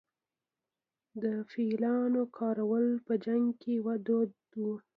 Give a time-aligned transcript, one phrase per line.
[1.21, 3.73] د فیلانو کارول په جنګ کې
[4.05, 4.31] دود
[4.63, 4.63] و